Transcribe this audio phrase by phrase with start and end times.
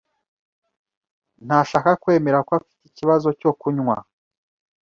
[1.45, 3.97] Ntashaka kwemera ko afite ikibazo cyo kunywa.